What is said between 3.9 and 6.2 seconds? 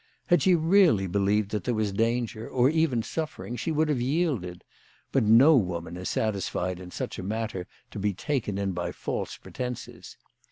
yielded; but no woman is